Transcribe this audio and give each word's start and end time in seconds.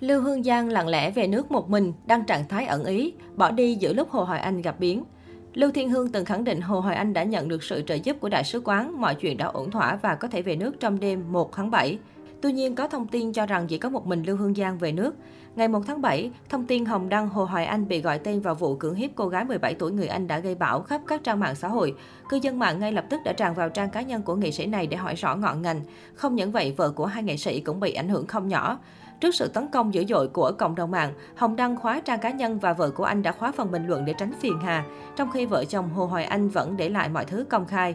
Lưu 0.00 0.20
Hương 0.22 0.42
Giang 0.42 0.68
lặng 0.68 0.88
lẽ 0.88 1.10
về 1.10 1.26
nước 1.26 1.50
một 1.50 1.70
mình, 1.70 1.92
đăng 2.06 2.24
trạng 2.24 2.48
thái 2.48 2.66
ẩn 2.66 2.84
ý, 2.84 3.12
bỏ 3.36 3.50
đi 3.50 3.74
giữa 3.74 3.92
lúc 3.92 4.10
Hồ 4.10 4.24
Hoài 4.24 4.40
Anh 4.40 4.62
gặp 4.62 4.80
biến. 4.80 5.04
Lưu 5.54 5.70
Thiên 5.70 5.90
Hương 5.90 6.12
từng 6.12 6.24
khẳng 6.24 6.44
định 6.44 6.60
Hồ 6.60 6.80
Hoài 6.80 6.96
Anh 6.96 7.12
đã 7.12 7.22
nhận 7.22 7.48
được 7.48 7.62
sự 7.62 7.82
trợ 7.86 7.94
giúp 7.94 8.16
của 8.20 8.28
đại 8.28 8.44
sứ 8.44 8.60
quán, 8.64 9.00
mọi 9.00 9.14
chuyện 9.14 9.36
đã 9.36 9.46
ổn 9.46 9.70
thỏa 9.70 9.98
và 10.02 10.14
có 10.14 10.28
thể 10.28 10.42
về 10.42 10.56
nước 10.56 10.80
trong 10.80 11.00
đêm 11.00 11.32
1 11.32 11.52
tháng 11.52 11.70
7. 11.70 11.98
Tuy 12.40 12.52
nhiên, 12.52 12.74
có 12.74 12.88
thông 12.88 13.06
tin 13.06 13.32
cho 13.32 13.46
rằng 13.46 13.66
chỉ 13.66 13.78
có 13.78 13.90
một 13.90 14.06
mình 14.06 14.22
Lưu 14.22 14.36
Hương 14.36 14.54
Giang 14.54 14.78
về 14.78 14.92
nước. 14.92 15.14
Ngày 15.56 15.68
1 15.68 15.80
tháng 15.86 16.02
7, 16.02 16.30
thông 16.48 16.66
tin 16.66 16.84
Hồng 16.84 17.08
Đăng 17.08 17.28
Hồ 17.28 17.44
Hoài 17.44 17.66
Anh 17.66 17.88
bị 17.88 18.00
gọi 18.00 18.18
tên 18.18 18.40
vào 18.40 18.54
vụ 18.54 18.76
cưỡng 18.76 18.94
hiếp 18.94 19.10
cô 19.14 19.28
gái 19.28 19.44
17 19.44 19.74
tuổi 19.74 19.92
người 19.92 20.06
Anh 20.06 20.26
đã 20.26 20.38
gây 20.38 20.54
bão 20.54 20.82
khắp 20.82 21.00
các 21.06 21.24
trang 21.24 21.40
mạng 21.40 21.54
xã 21.54 21.68
hội. 21.68 21.94
Cư 22.28 22.38
dân 22.42 22.58
mạng 22.58 22.78
ngay 22.78 22.92
lập 22.92 23.04
tức 23.10 23.20
đã 23.24 23.32
tràn 23.32 23.54
vào 23.54 23.68
trang 23.68 23.90
cá 23.90 24.02
nhân 24.02 24.22
của 24.22 24.34
nghệ 24.34 24.50
sĩ 24.50 24.66
này 24.66 24.86
để 24.86 24.96
hỏi 24.96 25.14
rõ 25.14 25.36
ngọn 25.36 25.62
ngành. 25.62 25.80
Không 26.14 26.34
những 26.34 26.52
vậy, 26.52 26.74
vợ 26.76 26.90
của 26.90 27.06
hai 27.06 27.22
nghệ 27.22 27.36
sĩ 27.36 27.60
cũng 27.60 27.80
bị 27.80 27.92
ảnh 27.92 28.08
hưởng 28.08 28.26
không 28.26 28.48
nhỏ. 28.48 28.78
Trước 29.20 29.34
sự 29.34 29.48
tấn 29.48 29.68
công 29.68 29.94
dữ 29.94 30.04
dội 30.08 30.28
của 30.28 30.52
cộng 30.58 30.74
đồng 30.74 30.90
mạng, 30.90 31.12
Hồng 31.36 31.56
Đăng 31.56 31.76
khóa 31.76 32.00
trang 32.00 32.20
cá 32.20 32.30
nhân 32.30 32.58
và 32.58 32.72
vợ 32.72 32.90
của 32.90 33.04
anh 33.04 33.22
đã 33.22 33.32
khóa 33.32 33.52
phần 33.52 33.70
bình 33.70 33.86
luận 33.86 34.04
để 34.04 34.14
tránh 34.18 34.32
phiền 34.40 34.58
hà, 34.62 34.84
trong 35.16 35.30
khi 35.30 35.46
vợ 35.46 35.64
chồng 35.64 35.90
Hồ 35.90 36.06
Hoài 36.06 36.24
Anh 36.24 36.48
vẫn 36.48 36.76
để 36.76 36.88
lại 36.88 37.08
mọi 37.08 37.24
thứ 37.24 37.44
công 37.50 37.66
khai. 37.66 37.94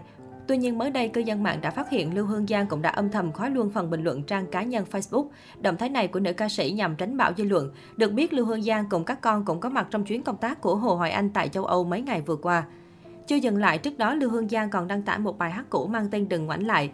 Tuy 0.52 0.58
nhiên 0.58 0.78
mới 0.78 0.90
đây, 0.90 1.10
cư 1.10 1.22
dân 1.22 1.44
mạng 1.44 1.62
đã 1.62 1.72
phát 1.72 1.90
hiện 1.90 2.16
Lưu 2.16 2.26
Hương 2.26 2.48
Giang 2.48 2.68
cũng 2.68 2.82
đã 2.82 2.90
âm 2.90 3.10
thầm 3.10 3.32
khóa 3.32 3.50
luôn 3.50 3.70
phần 3.70 3.90
bình 3.90 4.04
luận 4.04 4.24
trang 4.24 4.46
cá 4.46 4.64
nhân 4.64 4.86
Facebook. 4.92 5.28
Động 5.62 5.78
thái 5.78 5.90
này 5.90 6.08
của 6.08 6.20
nữ 6.20 6.34
ca 6.34 6.50
sĩ 6.50 6.72
nhằm 6.72 6.96
tránh 6.96 7.18
bạo 7.18 7.32
dư 7.38 7.44
luận. 7.44 7.72
Được 7.98 8.12
biết, 8.12 8.34
Lưu 8.34 8.46
Hương 8.46 8.64
Giang 8.64 8.86
cùng 8.90 9.04
các 9.04 9.22
con 9.22 9.46
cũng 9.46 9.60
có 9.60 9.70
mặt 9.70 9.88
trong 9.92 10.04
chuyến 10.04 10.24
công 10.24 10.38
tác 10.38 10.62
của 10.62 10.76
Hồ 10.76 10.96
Hoài 10.96 11.12
Anh 11.12 11.30
tại 11.30 11.50
châu 11.50 11.66
Âu 11.66 11.84
mấy 11.84 12.02
ngày 12.02 12.22
vừa 12.22 12.36
qua. 12.36 12.64
Chưa 13.28 13.36
dừng 13.36 13.58
lại, 13.58 13.78
trước 13.78 13.98
đó 13.98 14.14
Lưu 14.14 14.30
Hương 14.30 14.50
Giang 14.50 14.70
còn 14.70 14.88
đăng 14.88 15.02
tải 15.02 15.20
một 15.20 15.38
bài 15.38 15.52
hát 15.52 15.66
cũ 15.70 15.88
mang 15.88 16.08
tên 16.12 16.30
Đừng 16.30 16.46
ngoảnh 16.46 16.68
lại. 16.68 16.90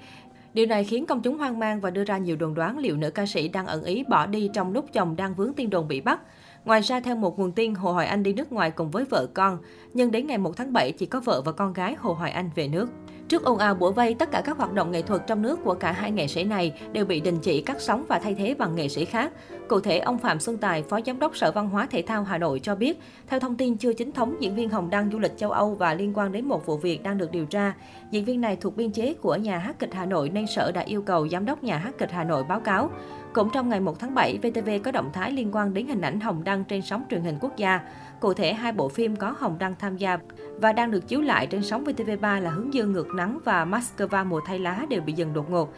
Điều 0.54 0.66
này 0.66 0.84
khiến 0.84 1.06
công 1.06 1.22
chúng 1.22 1.38
hoang 1.38 1.60
mang 1.60 1.82
và 1.82 1.90
đưa 1.90 2.04
ra 2.04 2.18
nhiều 2.18 2.36
đồn 2.36 2.54
đoán 2.54 2.78
liệu 2.78 2.98
nữ 2.98 3.12
ca 3.12 3.26
sĩ 3.26 3.48
đang 3.48 3.66
ẩn 3.66 3.84
ý 3.84 4.04
bỏ 4.10 4.26
đi 4.26 4.50
trong 4.54 4.74
lúc 4.74 4.86
chồng 4.94 5.16
đang 5.16 5.34
vướng 5.34 5.54
tin 5.54 5.70
đồn 5.70 5.88
bị 5.88 6.02
bắt. 6.02 6.20
Ngoài 6.66 6.82
ra, 6.82 7.00
theo 7.00 7.16
một 7.16 7.40
nguồn 7.40 7.52
tin, 7.52 7.76
Hồ 7.76 7.92
Hoài 7.92 8.08
Anh 8.08 8.24
đi 8.24 8.34
nước 8.34 8.52
ngoài 8.52 8.72
cùng 8.72 8.92
với 8.92 9.06
vợ 9.06 9.28
con. 9.34 9.58
Nhưng 9.94 10.12
đến 10.12 10.28
ngày 10.28 10.38
1 10.38 10.58
tháng 10.58 10.74
7, 10.74 10.92
chỉ 10.92 11.06
có 11.06 11.20
vợ 11.20 11.42
và 11.46 11.52
con 11.52 11.74
gái 11.74 11.96
Hồ 12.00 12.14
Hoài 12.14 12.32
Anh 12.32 12.50
về 12.56 12.68
nước. 12.68 12.90
Trước 13.28 13.44
ồn 13.44 13.58
ào 13.58 13.76
bủa 13.76 13.92
vây, 13.92 14.14
tất 14.14 14.32
cả 14.32 14.42
các 14.46 14.58
hoạt 14.58 14.74
động 14.74 14.92
nghệ 14.92 15.02
thuật 15.02 15.22
trong 15.28 15.42
nước 15.42 15.60
của 15.64 15.74
cả 15.74 15.92
hai 15.92 16.12
nghệ 16.12 16.28
sĩ 16.28 16.44
này 16.44 16.74
đều 16.92 17.06
bị 17.06 17.20
đình 17.20 17.38
chỉ 17.42 17.62
cắt 17.62 17.82
sóng 17.82 18.06
và 18.08 18.20
thay 18.20 18.36
thế 18.36 18.54
bằng 18.54 18.76
nghệ 18.76 18.88
sĩ 18.88 19.06
khác. 19.06 19.32
Cụ 19.68 19.80
thể, 19.80 20.00
ông 20.00 20.18
Phạm 20.18 20.40
Xuân 20.40 20.58
Tài, 20.58 20.84
Phó 20.84 21.00
Giám 21.06 21.20
đốc 21.20 21.38
Sở 21.38 21.52
Văn 21.52 21.70
hóa 21.70 21.88
Thể 21.92 22.02
thao 22.02 22.24
Hà 22.24 22.38
Nội 22.38 22.60
cho 22.60 22.76
biết, 22.76 23.00
theo 23.28 23.40
thông 23.40 23.56
tin 23.56 23.78
chưa 23.78 23.94
chính 23.94 24.12
thống, 24.12 24.36
diễn 24.40 24.56
viên 24.56 24.70
Hồng 24.70 24.90
đăng 24.90 25.12
du 25.12 25.20
lịch 25.20 25.38
châu 25.38 25.52
Âu 25.52 25.76
và 25.76 25.94
liên 25.94 26.14
quan 26.16 26.32
đến 26.32 26.46
một 26.46 26.66
vụ 26.66 26.78
việc 26.78 27.04
đang 27.04 27.18
được 27.18 27.32
điều 27.32 27.46
tra. 27.46 27.74
Diễn 28.12 28.26
viên 28.26 28.42
này 28.42 28.56
thuộc 28.56 28.78
biên 28.78 28.92
chế 28.92 29.14
của 29.14 29.36
nhà 29.36 29.58
hát 29.58 29.80
kịch 29.80 29.94
Hà 29.94 30.06
Nội 30.06 30.30
nên 30.30 30.48
Sở 30.48 30.72
đã 30.72 30.82
yêu 30.82 31.02
cầu 31.02 31.28
Giám 31.28 31.46
đốc 31.46 31.64
nhà 31.64 31.78
hát 31.78 31.98
kịch 31.98 32.12
Hà 32.12 32.24
Nội 32.24 32.44
báo 32.44 32.60
cáo. 32.60 32.90
Cũng 33.34 33.50
trong 33.50 33.70
ngày 33.70 33.80
1 33.80 34.00
tháng 34.00 34.16
7, 34.16 34.38
VTV 34.38 34.70
có 34.84 34.92
động 34.92 35.10
thái 35.14 35.32
liên 35.32 35.56
quan 35.56 35.74
đến 35.74 35.88
hình 35.88 36.02
ảnh 36.02 36.20
Hồng 36.20 36.44
Đăng 36.44 36.64
trên 36.64 36.82
sóng 36.82 37.04
truyền 37.10 37.22
hình 37.22 37.38
quốc 37.42 37.58
gia. 37.58 37.80
Cụ 38.20 38.34
thể, 38.34 38.54
hai 38.54 38.72
bộ 38.72 38.90
phim 38.90 39.16
có 39.16 39.36
Hồng 39.38 39.56
Đăng 39.60 39.76
tham 39.80 39.98
gia 39.98 40.18
và 40.62 40.74
đang 40.74 40.92
được 40.92 41.08
chiếu 41.08 41.22
lại 41.22 41.48
trên 41.48 41.64
sóng 41.64 41.84
VTV3 41.84 42.42
là 42.42 42.50
Hướng 42.50 42.74
dương 42.74 42.92
ngược 42.92 43.08
nắng 43.18 43.40
và 43.44 43.66
Moscow 43.66 44.26
mùa 44.26 44.42
thay 44.46 44.60
lá 44.60 44.86
đều 44.90 45.02
bị 45.02 45.14
dừng 45.14 45.34
đột 45.34 45.50
ngột. 45.50 45.74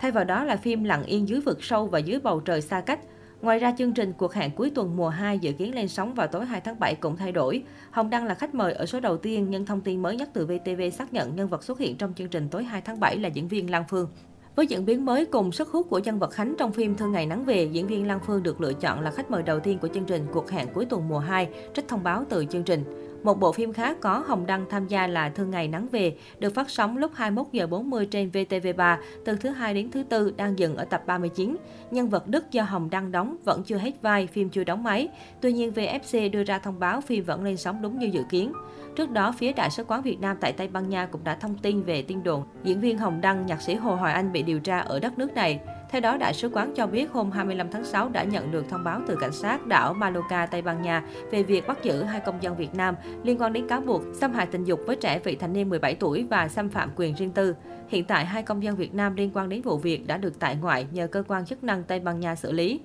Thay 0.00 0.10
vào 0.10 0.24
đó 0.24 0.44
là 0.44 0.56
phim 0.56 0.84
Lặng 0.84 1.04
yên 1.04 1.28
dưới 1.28 1.40
vực 1.40 1.64
sâu 1.64 1.86
và 1.86 1.98
dưới 1.98 2.20
bầu 2.20 2.40
trời 2.40 2.60
xa 2.60 2.80
cách. 2.80 3.00
Ngoài 3.42 3.58
ra, 3.58 3.74
chương 3.78 3.92
trình 3.92 4.12
cuộc 4.12 4.34
hẹn 4.34 4.50
cuối 4.50 4.70
tuần 4.70 4.96
mùa 4.96 5.08
2 5.08 5.38
dự 5.38 5.52
kiến 5.52 5.74
lên 5.74 5.88
sóng 5.88 6.14
vào 6.14 6.26
tối 6.26 6.46
2 6.46 6.60
tháng 6.60 6.80
7 6.80 6.94
cũng 6.94 7.16
thay 7.16 7.32
đổi. 7.32 7.62
Hồng 7.90 8.10
Đăng 8.10 8.24
là 8.24 8.34
khách 8.34 8.54
mời 8.54 8.72
ở 8.72 8.86
số 8.86 9.00
đầu 9.00 9.16
tiên, 9.16 9.46
nhưng 9.50 9.66
thông 9.66 9.80
tin 9.80 10.02
mới 10.02 10.16
nhất 10.16 10.30
từ 10.32 10.46
VTV 10.46 10.82
xác 10.92 11.12
nhận 11.12 11.36
nhân 11.36 11.48
vật 11.48 11.64
xuất 11.64 11.78
hiện 11.78 11.96
trong 11.96 12.14
chương 12.14 12.28
trình 12.28 12.48
tối 12.48 12.64
2 12.64 12.80
tháng 12.80 13.00
7 13.00 13.16
là 13.16 13.28
diễn 13.28 13.48
viên 13.48 13.70
Lan 13.70 13.84
Phương. 13.88 14.08
Với 14.56 14.66
diễn 14.66 14.84
biến 14.84 15.04
mới 15.04 15.24
cùng 15.24 15.52
sức 15.52 15.68
hút 15.68 15.86
của 15.90 15.98
nhân 15.98 16.18
vật 16.18 16.30
Khánh 16.30 16.54
trong 16.58 16.72
phim 16.72 16.96
Thương 16.96 17.12
Ngày 17.12 17.26
Nắng 17.26 17.44
Về, 17.44 17.64
diễn 17.72 17.86
viên 17.86 18.06
Lan 18.06 18.20
Phương 18.26 18.42
được 18.42 18.60
lựa 18.60 18.72
chọn 18.72 19.00
là 19.00 19.10
khách 19.10 19.30
mời 19.30 19.42
đầu 19.42 19.60
tiên 19.60 19.78
của 19.78 19.88
chương 19.88 20.04
trình 20.04 20.26
Cuộc 20.32 20.50
hẹn 20.50 20.68
cuối 20.74 20.84
tuần 20.84 21.08
mùa 21.08 21.18
2, 21.18 21.48
trích 21.74 21.88
thông 21.88 22.02
báo 22.02 22.24
từ 22.28 22.44
chương 22.44 22.62
trình. 22.62 22.84
Một 23.26 23.40
bộ 23.40 23.52
phim 23.52 23.72
khác 23.72 23.96
có 24.00 24.22
Hồng 24.26 24.46
Đăng 24.46 24.64
tham 24.70 24.86
gia 24.88 25.06
là 25.06 25.28
Thương 25.28 25.50
Ngày 25.50 25.68
Nắng 25.68 25.88
Về, 25.92 26.16
được 26.38 26.54
phát 26.54 26.70
sóng 26.70 26.96
lúc 26.96 27.10
21 27.14 27.46
giờ 27.52 27.66
40 27.66 28.06
trên 28.06 28.30
VTV3 28.30 28.96
từ 29.24 29.36
thứ 29.36 29.48
hai 29.48 29.74
đến 29.74 29.90
thứ 29.90 30.02
tư 30.02 30.34
đang 30.36 30.58
dừng 30.58 30.76
ở 30.76 30.84
tập 30.84 31.02
39. 31.06 31.56
Nhân 31.90 32.08
vật 32.08 32.26
Đức 32.26 32.50
do 32.50 32.62
Hồng 32.62 32.90
Đăng 32.90 33.12
đóng 33.12 33.36
vẫn 33.44 33.62
chưa 33.62 33.76
hết 33.76 34.02
vai, 34.02 34.26
phim 34.26 34.48
chưa 34.48 34.64
đóng 34.64 34.82
máy. 34.82 35.08
Tuy 35.40 35.52
nhiên 35.52 35.72
VFC 35.72 36.30
đưa 36.30 36.44
ra 36.44 36.58
thông 36.58 36.78
báo 36.78 37.00
phim 37.00 37.24
vẫn 37.24 37.44
lên 37.44 37.56
sóng 37.56 37.82
đúng 37.82 37.98
như 37.98 38.06
dự 38.06 38.22
kiến. 38.30 38.52
Trước 38.96 39.10
đó, 39.10 39.34
phía 39.38 39.52
Đại 39.52 39.70
sứ 39.70 39.84
quán 39.84 40.02
Việt 40.02 40.20
Nam 40.20 40.36
tại 40.40 40.52
Tây 40.52 40.68
Ban 40.68 40.88
Nha 40.88 41.06
cũng 41.06 41.24
đã 41.24 41.34
thông 41.34 41.58
tin 41.58 41.82
về 41.82 42.02
tin 42.02 42.22
đồn 42.22 42.42
diễn 42.62 42.80
viên 42.80 42.98
Hồng 42.98 43.20
Đăng, 43.20 43.46
nhạc 43.46 43.62
sĩ 43.62 43.74
Hồ 43.74 43.94
Hoài 43.94 44.14
Anh 44.14 44.32
bị 44.32 44.42
điều 44.42 44.60
tra 44.60 44.78
ở 44.78 45.00
đất 45.00 45.18
nước 45.18 45.34
này. 45.34 45.60
Theo 45.90 46.00
đó, 46.00 46.16
Đại 46.16 46.34
sứ 46.34 46.48
quán 46.48 46.74
cho 46.74 46.86
biết 46.86 47.12
hôm 47.12 47.30
25 47.30 47.70
tháng 47.70 47.84
6 47.84 48.08
đã 48.08 48.24
nhận 48.24 48.50
được 48.50 48.64
thông 48.68 48.84
báo 48.84 49.00
từ 49.06 49.16
cảnh 49.20 49.32
sát 49.32 49.66
đảo 49.66 49.94
Mallorca, 49.94 50.46
Tây 50.46 50.62
Ban 50.62 50.82
Nha 50.82 51.02
về 51.30 51.42
việc 51.42 51.66
bắt 51.66 51.78
giữ 51.82 52.02
hai 52.02 52.20
công 52.20 52.42
dân 52.42 52.56
Việt 52.56 52.74
Nam 52.74 52.94
liên 53.22 53.40
quan 53.40 53.52
đến 53.52 53.68
cáo 53.68 53.80
buộc 53.80 54.02
xâm 54.14 54.32
hại 54.32 54.46
tình 54.46 54.64
dục 54.64 54.80
với 54.86 54.96
trẻ 54.96 55.18
vị 55.18 55.36
thành 55.36 55.52
niên 55.52 55.68
17 55.68 55.94
tuổi 55.94 56.26
và 56.30 56.48
xâm 56.48 56.68
phạm 56.68 56.90
quyền 56.96 57.14
riêng 57.14 57.30
tư. 57.30 57.54
Hiện 57.88 58.04
tại, 58.04 58.24
hai 58.24 58.42
công 58.42 58.62
dân 58.62 58.76
Việt 58.76 58.94
Nam 58.94 59.16
liên 59.16 59.30
quan 59.34 59.48
đến 59.48 59.62
vụ 59.62 59.78
việc 59.78 60.06
đã 60.06 60.16
được 60.16 60.38
tại 60.38 60.56
ngoại 60.56 60.86
nhờ 60.92 61.06
cơ 61.06 61.22
quan 61.28 61.46
chức 61.46 61.64
năng 61.64 61.82
Tây 61.82 62.00
Ban 62.00 62.20
Nha 62.20 62.34
xử 62.34 62.52
lý. 62.52 62.80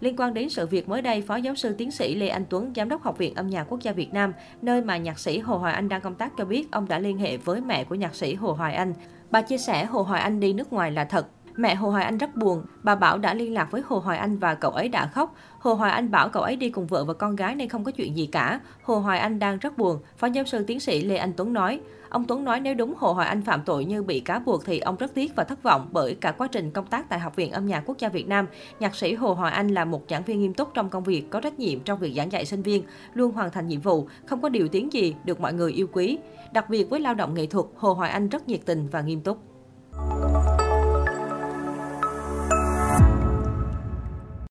Liên 0.00 0.16
quan 0.16 0.34
đến 0.34 0.48
sự 0.48 0.66
việc 0.66 0.88
mới 0.88 1.02
đây, 1.02 1.22
Phó 1.22 1.36
giáo 1.36 1.54
sư 1.54 1.74
tiến 1.78 1.90
sĩ 1.90 2.14
Lê 2.14 2.28
Anh 2.28 2.44
Tuấn, 2.50 2.72
Giám 2.76 2.88
đốc 2.88 3.02
Học 3.02 3.18
viện 3.18 3.34
Âm 3.34 3.46
nhạc 3.46 3.64
Quốc 3.64 3.82
gia 3.82 3.92
Việt 3.92 4.12
Nam, 4.12 4.32
nơi 4.62 4.82
mà 4.82 4.96
nhạc 4.96 5.18
sĩ 5.18 5.38
Hồ 5.38 5.56
Hoài 5.56 5.74
Anh 5.74 5.88
đang 5.88 6.00
công 6.00 6.14
tác 6.14 6.32
cho 6.38 6.44
biết 6.44 6.72
ông 6.72 6.88
đã 6.88 6.98
liên 6.98 7.18
hệ 7.18 7.36
với 7.36 7.60
mẹ 7.60 7.84
của 7.84 7.94
nhạc 7.94 8.14
sĩ 8.14 8.34
Hồ 8.34 8.52
Hoài 8.52 8.74
Anh. 8.74 8.94
Bà 9.30 9.42
chia 9.42 9.58
sẻ 9.58 9.84
Hồ 9.84 10.02
Hoài 10.02 10.22
Anh 10.22 10.40
đi 10.40 10.52
nước 10.52 10.72
ngoài 10.72 10.90
là 10.90 11.04
thật, 11.04 11.26
Mẹ 11.56 11.74
Hồ 11.74 11.90
Hoài 11.90 12.04
Anh 12.04 12.18
rất 12.18 12.36
buồn, 12.36 12.62
bà 12.82 12.94
Bảo 12.94 13.18
đã 13.18 13.34
liên 13.34 13.54
lạc 13.54 13.70
với 13.70 13.82
Hồ 13.86 13.98
Hoài 13.98 14.18
Anh 14.18 14.38
và 14.38 14.54
cậu 14.54 14.70
ấy 14.70 14.88
đã 14.88 15.06
khóc. 15.06 15.34
Hồ 15.58 15.74
Hoài 15.74 15.92
Anh 15.92 16.10
bảo 16.10 16.28
cậu 16.28 16.42
ấy 16.42 16.56
đi 16.56 16.70
cùng 16.70 16.86
vợ 16.86 17.04
và 17.04 17.14
con 17.14 17.36
gái 17.36 17.54
nên 17.54 17.68
không 17.68 17.84
có 17.84 17.90
chuyện 17.90 18.16
gì 18.16 18.26
cả. 18.26 18.60
Hồ 18.82 18.98
Hoài 18.98 19.18
Anh 19.18 19.38
đang 19.38 19.58
rất 19.58 19.78
buồn, 19.78 19.98
Phó 20.16 20.26
giáo 20.26 20.44
sư 20.44 20.64
tiến 20.66 20.80
sĩ 20.80 21.04
Lê 21.04 21.16
Anh 21.16 21.32
Tuấn 21.36 21.52
nói. 21.52 21.80
Ông 22.08 22.24
Tuấn 22.24 22.44
nói 22.44 22.60
nếu 22.60 22.74
đúng 22.74 22.94
Hồ 22.98 23.12
Hoài 23.12 23.28
Anh 23.28 23.42
phạm 23.42 23.62
tội 23.64 23.84
như 23.84 24.02
bị 24.02 24.20
cáo 24.20 24.40
buộc 24.40 24.64
thì 24.64 24.78
ông 24.78 24.96
rất 24.96 25.14
tiếc 25.14 25.36
và 25.36 25.44
thất 25.44 25.62
vọng 25.62 25.88
bởi 25.92 26.14
cả 26.14 26.32
quá 26.32 26.48
trình 26.52 26.70
công 26.70 26.86
tác 26.86 27.08
tại 27.08 27.18
Học 27.18 27.36
viện 27.36 27.52
Âm 27.52 27.66
nhạc 27.66 27.82
Quốc 27.86 27.98
gia 27.98 28.08
Việt 28.08 28.28
Nam, 28.28 28.46
nhạc 28.80 28.94
sĩ 28.94 29.14
Hồ 29.14 29.34
Hoài 29.34 29.52
Anh 29.52 29.68
là 29.68 29.84
một 29.84 30.02
giảng 30.08 30.22
viên 30.22 30.40
nghiêm 30.40 30.54
túc 30.54 30.74
trong 30.74 30.90
công 30.90 31.04
việc, 31.04 31.30
có 31.30 31.40
trách 31.40 31.58
nhiệm 31.58 31.80
trong 31.80 31.98
việc 31.98 32.12
giảng 32.16 32.32
dạy 32.32 32.44
sinh 32.44 32.62
viên, 32.62 32.82
luôn 33.14 33.32
hoàn 33.32 33.50
thành 33.50 33.66
nhiệm 33.66 33.80
vụ, 33.80 34.08
không 34.26 34.40
có 34.40 34.48
điều 34.48 34.68
tiếng 34.68 34.92
gì, 34.92 35.14
được 35.24 35.40
mọi 35.40 35.52
người 35.52 35.72
yêu 35.72 35.86
quý. 35.92 36.18
Đặc 36.52 36.70
biệt 36.70 36.90
với 36.90 37.00
lao 37.00 37.14
động 37.14 37.34
nghệ 37.34 37.46
thuật, 37.46 37.66
Hồ 37.76 37.92
Hoài 37.94 38.10
Anh 38.10 38.28
rất 38.28 38.48
nhiệt 38.48 38.60
tình 38.64 38.88
và 38.88 39.00
nghiêm 39.00 39.20
túc. 39.20 39.51